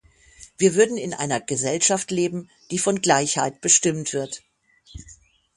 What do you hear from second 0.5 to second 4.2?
Wir würden in einer Gesellschaft leben, die von Gleichheit bestimmt